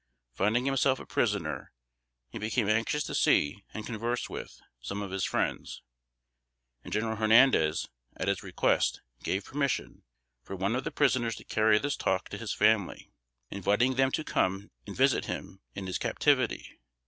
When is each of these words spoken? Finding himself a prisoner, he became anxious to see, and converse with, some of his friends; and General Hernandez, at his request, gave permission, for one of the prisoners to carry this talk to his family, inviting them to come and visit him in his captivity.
Finding 0.33 0.65
himself 0.65 0.99
a 0.99 1.05
prisoner, 1.05 1.71
he 2.27 2.39
became 2.39 2.67
anxious 2.67 3.03
to 3.03 3.13
see, 3.13 3.63
and 3.71 3.85
converse 3.85 4.31
with, 4.31 4.59
some 4.81 4.99
of 4.99 5.11
his 5.11 5.23
friends; 5.25 5.83
and 6.83 6.91
General 6.91 7.17
Hernandez, 7.17 7.87
at 8.17 8.27
his 8.27 8.41
request, 8.41 9.01
gave 9.21 9.45
permission, 9.45 10.01
for 10.41 10.55
one 10.55 10.75
of 10.75 10.85
the 10.85 10.91
prisoners 10.91 11.35
to 11.35 11.43
carry 11.43 11.77
this 11.77 11.95
talk 11.95 12.29
to 12.29 12.39
his 12.39 12.51
family, 12.51 13.11
inviting 13.51 13.93
them 13.93 14.09
to 14.13 14.23
come 14.23 14.71
and 14.87 14.97
visit 14.97 15.25
him 15.25 15.59
in 15.75 15.85
his 15.85 15.99
captivity. 15.99 16.79